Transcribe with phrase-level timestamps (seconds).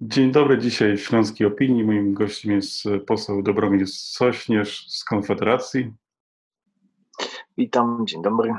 [0.00, 1.84] Dzień dobry, dzisiaj w Śląskiej Opinii.
[1.84, 5.92] Moim gościem jest poseł Dobromir Sośnierz z Konfederacji.
[7.56, 8.54] Witam, dzień dobry.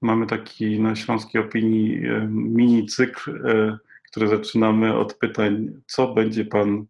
[0.00, 3.78] Mamy taki na Śląskiej Opinii e, mini cykl, e,
[4.10, 6.86] który zaczynamy od pytań, co będzie pan,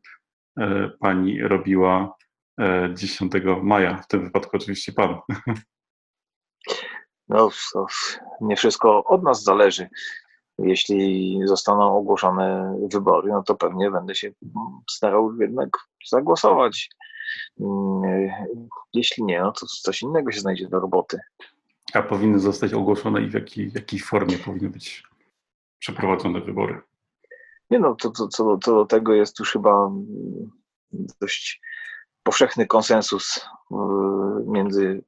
[0.58, 2.16] e, pani robiła
[2.94, 3.32] 10
[3.62, 5.18] maja, w tym wypadku oczywiście pan.
[7.28, 7.86] No, to
[8.40, 9.88] nie wszystko od nas zależy
[10.58, 14.32] jeśli zostaną ogłoszone wybory, no to pewnie będę się
[14.90, 15.68] starał jednak
[16.08, 16.90] zagłosować.
[17.60, 18.30] Mm,
[18.94, 21.18] jeśli nie, no to coś innego się znajdzie do roboty.
[21.94, 25.02] A powinny zostać ogłoszone i w jakiej, w jakiej formie powinny być
[25.78, 26.80] przeprowadzone wybory?
[27.70, 29.90] Nie no, to, to, to, to do tego jest już chyba
[31.20, 31.60] dość
[32.22, 33.74] powszechny konsensus y,
[34.46, 35.04] między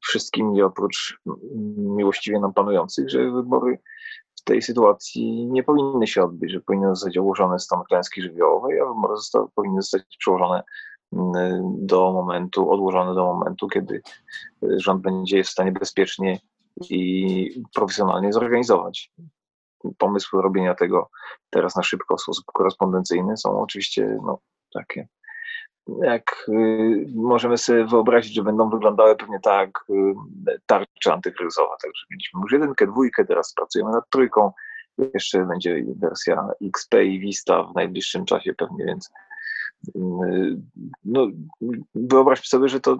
[0.00, 1.20] wszystkimi oprócz
[1.76, 3.78] miłościwie nam panujących, że wybory
[4.44, 9.14] tej sytuacji nie powinny się odbyć, że powinien zostać ogłoszony stan klęski żywiołowej, a wybory
[9.54, 10.62] powinny zostać przełożone
[11.12, 11.34] mm,
[11.86, 14.02] do momentu, odłożone do momentu, kiedy
[14.62, 16.40] y, rząd będzie w stanie bezpiecznie
[16.90, 19.12] i profesjonalnie zorganizować.
[19.98, 21.10] Pomysły robienia tego
[21.50, 24.38] teraz na szybko w sposób korespondencyjny są oczywiście no,
[24.72, 25.08] takie
[26.02, 30.14] jak y, możemy sobie wyobrazić, że będą wyglądały pewnie tak y,
[30.66, 31.20] tarcza.
[31.22, 34.52] Także mieliśmy już jedynkę, dwójkę, teraz pracujemy nad trójką.
[35.14, 39.10] Jeszcze będzie wersja XP i Vista w najbliższym czasie pewnie, więc
[39.96, 40.00] y,
[41.04, 41.26] no,
[41.94, 42.98] wyobraźmy sobie, że to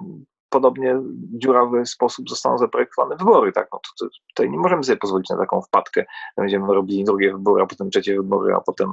[0.54, 3.52] podobnie dziurawy sposób zostaną zaprojektowane wybory.
[3.52, 3.68] Tak?
[3.72, 6.04] No, to, to, tutaj nie możemy sobie pozwolić na taką wpadkę.
[6.36, 8.92] Będziemy robili drugie wybory, a potem trzecie wybory, a potem,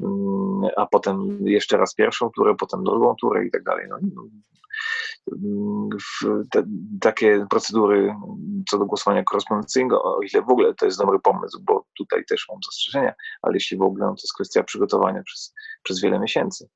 [0.00, 3.86] mm, a potem jeszcze raz pierwszą turę, potem drugą turę i tak dalej.
[3.90, 4.22] No, no
[6.50, 6.64] te,
[7.00, 8.14] takie procedury
[8.70, 12.46] co do głosowania korespondencyjnego, o ile w ogóle to jest dobry pomysł, bo tutaj też
[12.48, 16.68] mam zastrzeżenia, ale jeśli w ogóle, no to jest kwestia przygotowania przez, przez wiele miesięcy.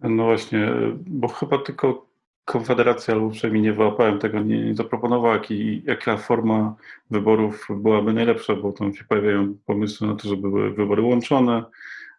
[0.00, 0.72] No właśnie,
[1.06, 2.13] bo chyba tylko
[2.44, 6.76] Konfederacja, albo przynajmniej nie wyłapałem tego, nie, nie zaproponowała, jaki, jaka forma
[7.10, 11.64] wyborów byłaby najlepsza, bo tam się pojawiają pomysły na to, żeby były wybory łączone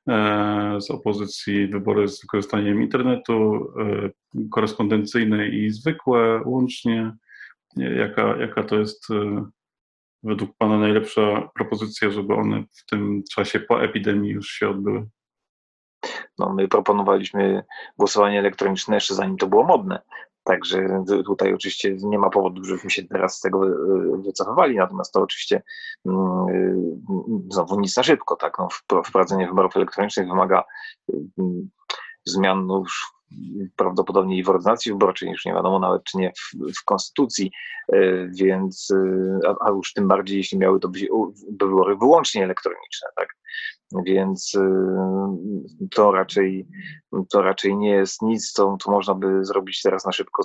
[0.08, 4.10] e, z opozycji, wybory z wykorzystaniem internetu, e,
[4.52, 7.14] korespondencyjne i zwykłe łącznie.
[7.78, 9.46] Jaka, jaka to jest e,
[10.24, 15.08] według Pana najlepsza propozycja, żeby one w tym czasie po epidemii już się odbyły?
[16.40, 17.64] No, my proponowaliśmy
[17.98, 20.02] głosowanie elektroniczne jeszcze zanim to było modne.
[20.44, 23.72] Także tutaj oczywiście nie ma powodu, żebyśmy się teraz z tego e,
[24.26, 25.64] wycofywali, natomiast to oczywiście
[26.06, 26.76] mm, e,
[27.52, 28.60] znowu nic na szybko, tak?
[28.60, 28.68] No,
[29.06, 30.64] wprowadzenie wyborów elektronicznych wymaga
[31.38, 31.70] mm,
[32.26, 33.16] zmian no już
[33.76, 37.52] prawdopodobnie i w ordynacji wyborczej, już nie wiadomo nawet czy nie w, w konstytucji,
[37.94, 38.94] e, więc,
[39.48, 41.08] a, a, już tym bardziej jeśli miały to być
[41.60, 43.28] wybory wyłącznie elektroniczne, tak?
[44.04, 46.68] Więc y, to raczej,
[47.30, 50.44] to raczej nie jest nic, co, co można by zrobić teraz na szybko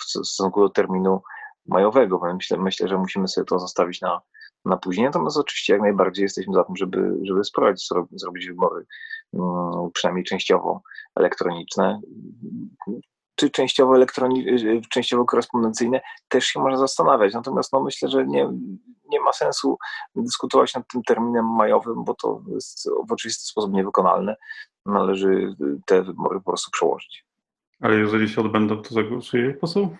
[0.00, 1.22] w stosunku do terminu
[1.66, 2.20] majowego.
[2.34, 4.20] Myślę, myślę, że musimy sobie to zostawić na,
[4.64, 5.06] na później.
[5.06, 8.86] Natomiast oczywiście jak najbardziej jesteśmy za tym, żeby, żeby spróbować zrobić wybory
[9.32, 10.82] mm, przynajmniej częściowo
[11.16, 12.00] elektroniczne
[13.34, 17.34] czy częściowo, elektroni- y, częściowo korespondencyjne, też się można zastanawiać.
[17.34, 18.50] Natomiast no, myślę, że nie,
[19.08, 19.78] nie ma sensu
[20.14, 24.36] dyskutować nad tym terminem majowym, bo to jest w oczywisty sposób niewykonalne.
[24.86, 25.56] Należy
[25.86, 27.24] te wybory po prostu przełożyć.
[27.80, 29.96] Ale jeżeli się odbędą, to zagłosuje poseł?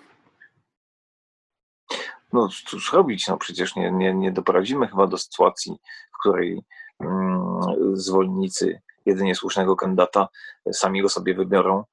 [2.33, 5.78] No cóż robić, no przecież nie, nie, nie doprowadzimy chyba do sytuacji,
[6.12, 6.62] w której
[7.00, 7.61] mm,
[7.93, 10.28] zwolennicy jedynie słusznego kandydata
[10.73, 11.84] sami go sobie wybiorą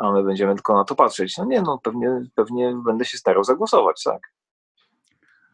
[0.00, 1.38] a my będziemy tylko na to patrzeć.
[1.38, 4.32] No nie, no pewnie, pewnie będę się starał zagłosować, tak.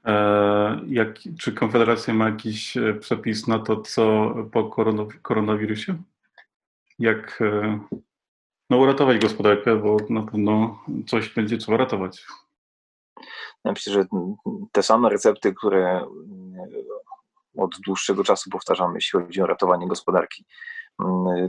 [0.05, 4.71] E, jak, czy Konfederacja ma jakiś e, przepis na to, co po
[5.23, 6.03] koronawirusie?
[6.99, 7.81] Jak e,
[8.71, 12.27] no, uratować gospodarkę, bo na pewno coś będzie trzeba ratować.
[13.65, 14.05] Ja myślę, że
[14.73, 16.07] te same recepty, które
[17.57, 20.45] od dłuższego czasu powtarzamy, jeśli chodzi o ratowanie gospodarki,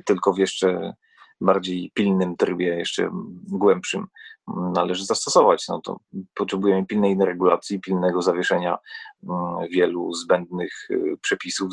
[0.06, 0.94] tylko w jeszcze
[1.42, 3.10] bardziej pilnym trybie, jeszcze
[3.48, 4.08] głębszym
[4.48, 5.68] należy zastosować.
[5.68, 6.00] No to
[6.36, 8.78] potrzebujemy pilnej regulacji, pilnego zawieszenia
[9.24, 11.72] mm, wielu zbędnych y, przepisów,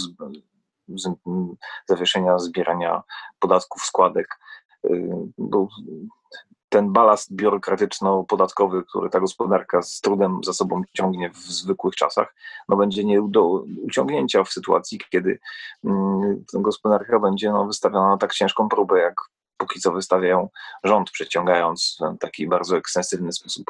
[1.89, 3.03] zawieszenia zbierania
[3.39, 4.39] podatków, składek,
[4.85, 5.69] y, bo
[6.69, 12.35] ten balast biurokratyczno-podatkowy, który ta gospodarka z trudem za sobą ciągnie w zwykłych czasach,
[12.69, 15.39] no będzie nie do uciągnięcia w sytuacji, kiedy
[15.85, 19.15] mm, gospodarka będzie no, wystawiona na tak ciężką próbę, jak
[19.61, 20.49] póki co wystawiają
[20.85, 23.65] rząd, przeciągając taki bardzo ekstensywny sposób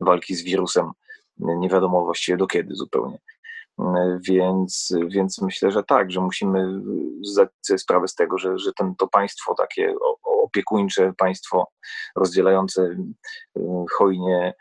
[0.00, 0.90] walki z wirusem,
[1.38, 3.18] nie wiadomo właściwie do kiedy zupełnie.
[4.20, 6.80] Więc, więc myślę, że tak, że musimy
[7.22, 9.94] zdać sobie sprawę z tego, że, że ten, to państwo takie
[10.44, 11.68] opiekuńcze, państwo
[12.16, 12.96] rozdzielające
[13.98, 14.54] hojnie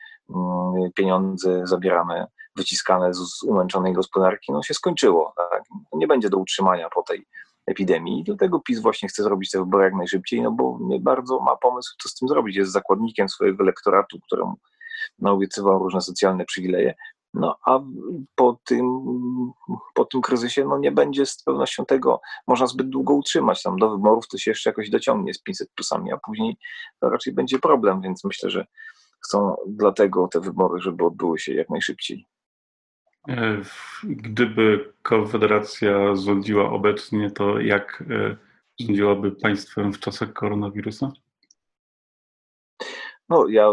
[0.95, 5.33] pieniądze zabierane, wyciskane z, z umęczonej gospodarki, no się skończyło.
[5.37, 5.63] Tak?
[5.93, 7.25] Nie będzie do utrzymania po tej
[7.67, 8.19] epidemii.
[8.19, 11.55] I dlatego PiS właśnie chce zrobić te wybory jak najszybciej, no bo nie bardzo ma
[11.55, 12.55] pomysł, co z tym zrobić.
[12.55, 14.53] Jest zakładnikiem swojego elektoratu, któremu
[15.19, 16.95] naobiecywał różne socjalne przywileje.
[17.33, 17.79] No a
[18.35, 19.01] po tym,
[19.93, 23.63] po tym kryzysie no nie będzie z pewnością tego można zbyt długo utrzymać.
[23.63, 26.57] Tam do wyborów to się jeszcze jakoś dociągnie z 500 plusami, a później
[26.99, 28.65] to raczej będzie problem, więc myślę, że
[29.25, 32.25] chcą dlatego te wybory, żeby odbyły się jak najszybciej.
[33.27, 33.61] E,
[34.03, 38.37] gdyby Konfederacja rządziła obecnie, to jak e,
[38.79, 41.11] rządziłaby państwem w czasach koronawirusa?
[43.29, 43.69] No, ja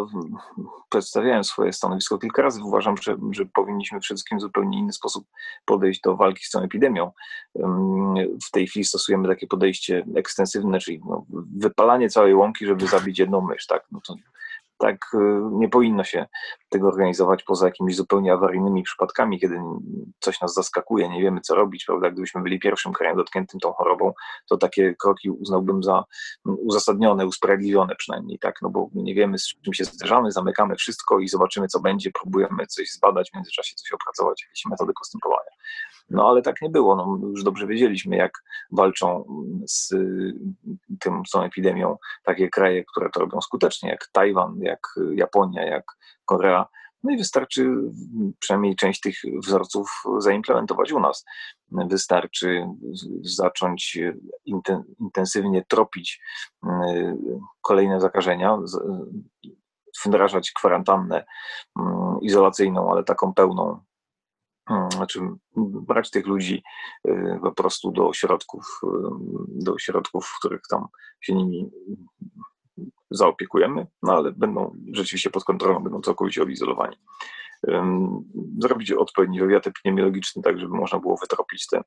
[0.91, 2.63] przedstawiałem swoje stanowisko kilka razy.
[2.65, 5.27] Uważam, że, że powinniśmy wszystkim w zupełnie inny sposób
[5.65, 7.13] podejść do walki z tą epidemią.
[8.47, 13.41] W tej chwili stosujemy takie podejście ekstensywne, czyli no, wypalanie całej łąki, żeby zabić jedną
[13.41, 13.67] mysz.
[13.67, 13.85] Tak?
[13.93, 14.15] No to
[14.85, 15.19] tak y,
[15.53, 16.27] nie powinno się
[16.69, 19.61] tego organizować poza jakimiś zupełnie awaryjnymi przypadkami, kiedy
[20.21, 22.11] coś nas zaskakuje, nie wiemy co robić, prawda?
[22.11, 24.13] Gdybyśmy byli pierwszym krajem dotkniętym tą chorobą,
[24.49, 26.05] to takie kroki uznałbym za
[26.45, 28.63] uzasadnione, usprawiedliwione przynajmniej, tak?
[28.63, 32.67] No bo nie wiemy z czym się zderzamy, zamykamy wszystko i zobaczymy co będzie, próbujemy
[32.67, 35.51] coś zbadać, w międzyczasie coś opracować, jakieś metody postępowania.
[36.11, 36.97] No ale tak nie było.
[36.97, 38.33] No, już dobrze wiedzieliśmy, jak
[38.73, 39.25] walczą
[39.67, 39.89] z
[41.01, 44.81] tym, z tą epidemią takie kraje, które to robią skutecznie, jak Tajwan, jak
[45.15, 45.85] Japonia, jak
[46.25, 46.67] Korea.
[47.03, 47.75] No i wystarczy
[48.39, 51.25] przynajmniej część tych wzorców zaimplementować u nas.
[51.71, 52.67] Wystarczy
[53.23, 53.99] zacząć
[54.99, 56.23] intensywnie tropić
[57.63, 58.59] kolejne zakażenia,
[60.07, 61.25] wdrażać kwarantannę
[62.23, 63.81] izolacyjną, ale taką pełną,
[64.89, 65.21] znaczy
[65.57, 66.63] brać tych ludzi
[67.09, 68.87] y, po prostu do ośrodków, y,
[69.49, 70.87] do ośrodków, w których tam
[71.21, 71.71] się nimi
[73.11, 76.97] zaopiekujemy, no ale będą rzeczywiście pod kontrolą, będą całkowicie odizolowani.
[78.59, 81.83] Zrobić odpowiedni wywiad epidemiologiczny, tak żeby można było wytropić te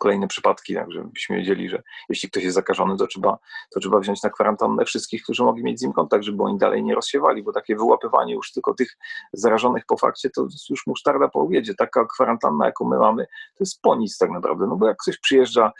[0.00, 3.38] kolejne przypadki, tak żebyśmy wiedzieli, że jeśli ktoś jest zakażony, to trzeba,
[3.70, 6.84] to trzeba wziąć na kwarantannę wszystkich, którzy mogli mieć z nim kontakt, żeby oni dalej
[6.84, 8.98] nie rozsiewali, bo takie wyłapywanie już tylko tych
[9.32, 11.74] zarażonych po fakcie, to już musztarda po obiedzie.
[11.74, 15.18] Taka kwarantanna, jaką my mamy, to jest po nic tak naprawdę, no bo jak ktoś
[15.18, 15.72] przyjeżdża,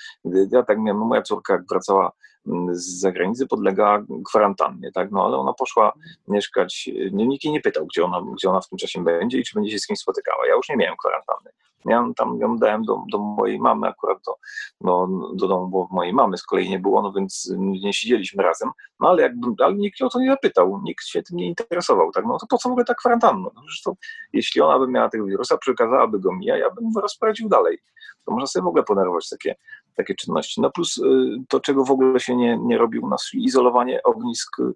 [0.52, 2.12] ja tak miałem, moja córka jak wracała
[2.46, 5.92] mm, z zagranicy podlega kwarantannie, tak, no ale ona poszła
[6.28, 9.54] mieszkać, nikt jej nie pytał, gdzie ona, gdzie ona w tym czasie będzie i czy
[9.54, 10.46] będzie się z kimś spotykała.
[10.46, 11.50] Ja już nie miałem kwarantanny.
[11.84, 14.34] Ja tam ją dałem do, do mojej mamy akurat, do,
[14.80, 18.70] do, do domu bo mojej mamy z kolei nie było, no więc nie siedzieliśmy razem,
[19.00, 22.24] no ale, jakby, ale nikt o to nie zapytał, nikt się tym nie interesował, tak,
[22.26, 23.48] no to po co mówię tak kwarantanna?
[23.54, 23.96] No, zresztą,
[24.32, 27.78] jeśli ona by miała tego wirusa, przekazałaby go mi, a ja bym rozprawił dalej.
[28.24, 29.56] To można sobie w ogóle ponerwować takie,
[29.96, 30.60] takie czynności.
[30.60, 31.02] No plus y,
[31.48, 34.72] to, czego w ogóle się nie, nie robi u nas, czyli izolowanie ognisk y,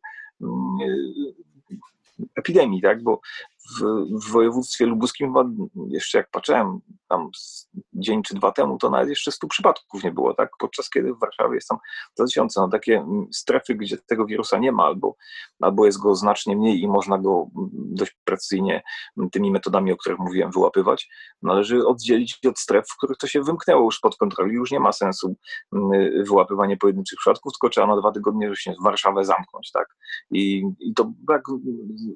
[2.35, 3.03] epidemii, tak?
[3.03, 3.21] Bo
[3.71, 5.35] w, w województwie lubuskim
[5.89, 6.81] jeszcze jak patrzyłem
[7.15, 7.31] tam
[7.93, 10.51] dzień czy dwa temu, to nawet jeszcze stu przypadków nie było, tak?
[10.59, 11.79] Podczas kiedy w Warszawie jest tam
[12.15, 12.61] za tysiące.
[12.61, 15.17] No, takie strefy, gdzie tego wirusa nie ma, albo,
[15.61, 18.83] albo jest go znacznie mniej i można go dość precyzyjnie
[19.33, 21.09] tymi metodami, o których mówiłem, wyłapywać,
[21.43, 24.55] należy oddzielić od stref, w których to się wymknęło już spod kontroli.
[24.55, 25.37] Już nie ma sensu
[26.27, 29.97] wyłapywanie pojedynczych przypadków, tylko trzeba na dwa tygodnie właśnie Warszawę zamknąć, tak?
[30.31, 31.43] I, i to tak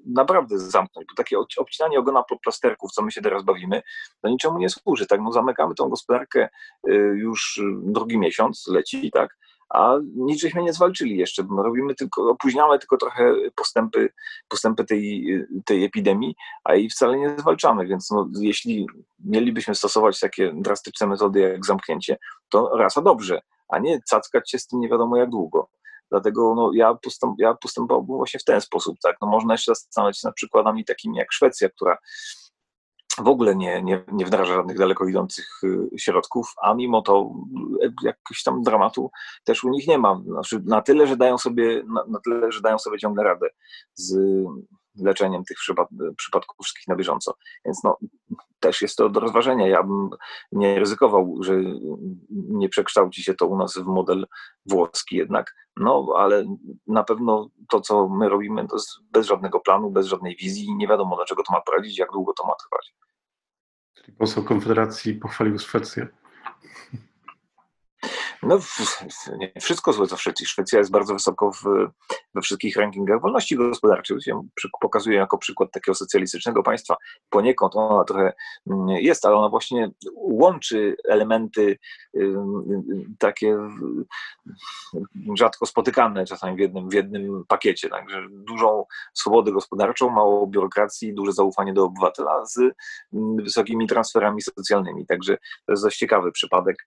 [0.06, 3.82] naprawdę zamknąć, bo takie obcinanie ogona pod plasterków, co my się teraz bawimy,
[4.22, 5.20] to niczemu nie służy, tak?
[5.20, 6.48] No zamykamy tą gospodarkę
[6.88, 9.38] y, już drugi miesiąc, leci, tak?
[9.68, 11.46] a nic żeśmy nie zwalczyli jeszcze.
[11.56, 14.12] Robimy tylko, opóźniamy tylko trochę postępy,
[14.48, 15.26] postępy tej,
[15.64, 17.86] tej epidemii, a i wcale nie zwalczamy.
[17.86, 18.86] Więc no, jeśli
[19.24, 22.16] mielibyśmy stosować takie drastyczne metody jak zamknięcie,
[22.48, 25.68] to rasa dobrze, a nie cackać się z tym nie wiadomo jak długo.
[26.10, 28.96] Dlatego no, ja, postęp, ja postępowałbym właśnie w ten sposób.
[29.02, 29.16] Tak?
[29.20, 31.98] No, można jeszcze zastanawiać się nad przykładami takimi jak Szwecja, która
[33.22, 37.30] w ogóle nie, nie, nie wdraża żadnych daleko idących y, środków, a mimo to
[37.82, 39.10] y, jakiegoś tam dramatu
[39.44, 40.22] też u nich nie ma.
[40.26, 43.48] Znaczy, na tyle, że dają sobie, na, na tyle, że dają sobie ciągle radę
[43.94, 44.18] z
[45.04, 45.56] leczeniem tych
[46.16, 47.34] przypadków wszystkich na bieżąco.
[47.64, 47.98] Więc no,
[48.60, 49.68] też jest to do rozważenia.
[49.68, 50.10] Ja bym
[50.52, 51.52] nie ryzykował, że
[52.30, 54.26] nie przekształci się to u nas w model
[54.66, 56.44] włoski jednak, no ale
[56.86, 60.88] na pewno to, co my robimy, to jest bez żadnego planu, bez żadnej wizji, nie
[60.88, 62.94] wiadomo, do czego to ma prowadzić, jak długo to ma trwać.
[63.94, 66.08] Czyli poseł Konfederacji pochwalił Szwecję.
[68.42, 68.58] No,
[69.38, 70.46] nie wszystko złe Szwecji.
[70.46, 71.62] Szwecja jest bardzo wysoko w,
[72.34, 74.16] we wszystkich rankingach wolności gospodarczej.
[74.26, 74.40] Ja
[74.80, 76.96] pokazuję jako przykład takiego socjalistycznego państwa.
[77.30, 78.32] Poniekąd ona trochę
[78.70, 81.78] mm, jest, ale ona właśnie łączy elementy
[83.18, 83.58] takie
[85.34, 87.88] rzadko spotykane czasami w jednym, w jednym pakiecie.
[87.88, 92.60] Także dużą swobodę gospodarczą, mało biurokracji, duże zaufanie do obywatela z
[93.42, 95.06] wysokimi transferami socjalnymi.
[95.06, 96.86] Także to jest dość ciekawy przypadek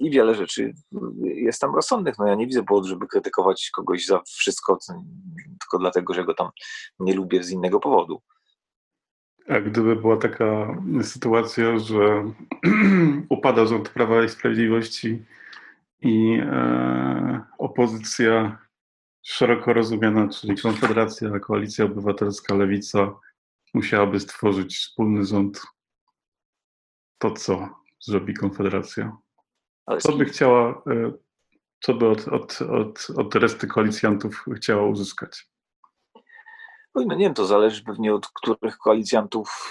[0.00, 0.74] i wiele rzeczy
[1.22, 2.18] jest tam rozsądnych.
[2.18, 4.78] No ja nie widzę powodu, żeby krytykować kogoś za wszystko,
[5.60, 6.48] tylko dlatego, że go tam
[7.00, 8.22] nie lubię z innego powodu.
[9.48, 12.32] A gdyby była taka sytuacja, że
[13.28, 15.24] upada rząd Prawa i Sprawiedliwości
[16.00, 18.58] i e, opozycja
[19.22, 23.12] szeroko rozumiana, czyli Konfederacja, Koalicja Obywatelska, Lewica,
[23.74, 25.62] musiałaby stworzyć wspólny rząd,
[27.18, 27.68] to co
[28.00, 29.16] zrobi Konfederacja?
[29.98, 31.12] Co by chciała, e,
[31.80, 35.50] co by od, od, od, od reszty koalicjantów chciała uzyskać?
[36.94, 39.70] No, nie wiem, to zależy pewnie od których koalicjantów,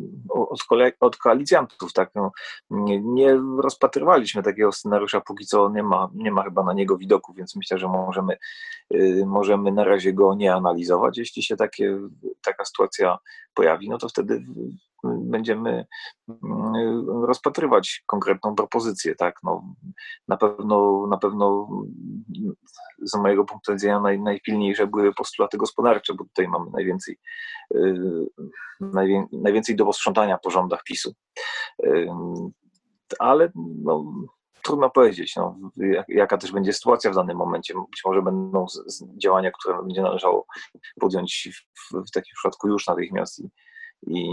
[0.00, 2.10] e, od, kole, od koalicjantów, tak.
[2.14, 2.32] No,
[2.70, 7.34] nie, nie, rozpatrywaliśmy takiego scenariusza, póki co nie ma, nie ma chyba na niego widoku,
[7.34, 8.36] więc myślę, że możemy,
[8.94, 11.18] e, możemy na razie go nie analizować.
[11.18, 11.98] Jeśli się takie,
[12.42, 13.18] taka sytuacja
[13.54, 14.44] pojawi, no to wtedy
[15.04, 15.86] będziemy
[16.28, 19.74] mm, rozpatrywać konkretną propozycję, tak, no,
[20.28, 21.68] na pewno, na pewno
[23.02, 27.18] z mojego punktu widzenia naj, najpilniejsze były postulaty gospodarcze, bo tutaj mamy najwięcej,
[27.70, 28.26] yy,
[28.80, 31.14] najwię, najwięcej do posprzątania po rządach PiSu.
[31.82, 32.08] Yy,
[33.18, 33.52] ale
[33.82, 34.04] no,
[34.62, 35.58] trudno powiedzieć, no,
[36.08, 37.74] jaka też będzie sytuacja w danym momencie.
[37.74, 38.66] Być może będą
[39.16, 40.46] działania, które będzie należało
[41.00, 43.50] podjąć w, w takim przypadku już natychmiast i,
[44.06, 44.30] i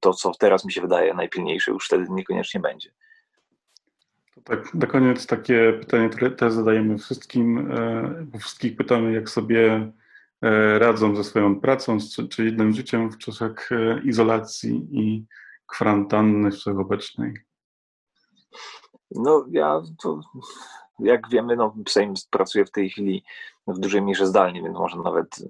[0.00, 2.90] to, co teraz mi się wydaje najpilniejsze, już wtedy niekoniecznie będzie.
[4.34, 9.92] To tak, na koniec takie pytanie, które też zadajemy wszystkim, e, wszystkich pytamy, jak sobie
[10.42, 11.98] e, radzą ze swoją pracą,
[12.30, 15.24] czy jednym życiem w czasach e, izolacji i
[15.66, 17.34] kwarantanny wszechobecnej.
[19.10, 20.20] No ja to,
[20.98, 23.24] jak wiemy, no Sejm pracuje w tej chwili
[23.66, 25.42] w dużej mierze zdalnie, więc może nawet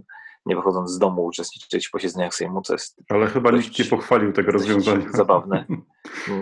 [0.46, 2.96] nie wychodząc z domu uczestniczyć w posiedzeniach Sejmu, co jest...
[3.08, 5.06] Ale chyba nikt nie pochwalił tego rozwiązania.
[5.14, 5.64] Zabawne.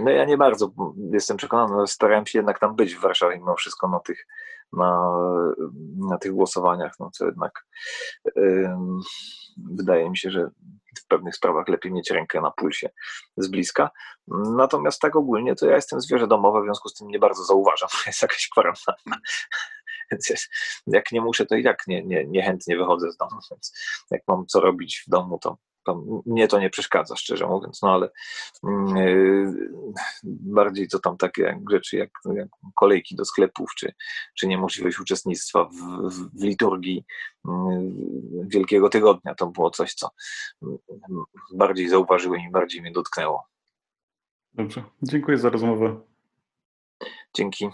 [0.05, 0.73] No ja nie bardzo
[1.13, 4.27] jestem przekonany, ale starałem się jednak tam być w Warszawie mimo wszystko na tych,
[4.73, 5.11] na,
[6.09, 7.67] na tych głosowaniach, no co jednak
[9.57, 10.51] wydaje mi się, że
[10.99, 12.91] w pewnych sprawach lepiej mieć rękę na pulsie
[13.37, 13.91] z bliska.
[14.57, 17.89] Natomiast tak ogólnie to ja jestem zwierzę domowe, w związku z tym nie bardzo zauważam,
[17.93, 19.17] że jest jakaś kwarantanna.
[20.11, 20.49] Więc
[20.87, 23.41] jak nie muszę, to i tak nie, nie, niechętnie wychodzę z domu.
[23.51, 23.73] Więc
[24.11, 25.59] jak mam co robić w domu, to,
[26.27, 28.11] mnie to nie przeszkadza, szczerze mówiąc, no ale
[28.63, 29.71] yy,
[30.23, 33.93] bardziej to tam takie rzeczy jak, jak, kolejki do sklepów, czy,
[34.39, 35.75] czy niemożliwość uczestnictwa w,
[36.11, 37.05] w, w liturgii
[37.45, 37.53] yy,
[38.47, 40.11] Wielkiego Tygodnia, to było coś, co
[40.63, 40.79] yy,
[41.55, 43.47] bardziej zauważyłem i bardziej mnie dotknęło.
[44.55, 46.01] Dobrze, dziękuję za rozmowę.
[47.37, 47.69] Dzięki.